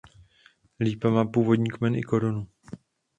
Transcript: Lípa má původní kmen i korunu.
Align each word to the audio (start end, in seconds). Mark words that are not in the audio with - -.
Lípa 0.79 1.09
má 1.09 1.25
původní 1.25 1.69
kmen 1.71 1.95
i 1.95 2.03
korunu. 2.03 2.47